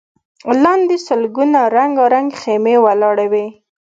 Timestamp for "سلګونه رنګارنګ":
1.07-2.29